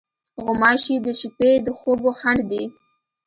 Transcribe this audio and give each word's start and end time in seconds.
غوماشې 0.43 0.95
د 1.05 1.07
شپې 1.19 1.51
د 1.65 1.67
خوبو 1.77 2.09
خنډ 2.19 2.39
دي. 2.51 2.63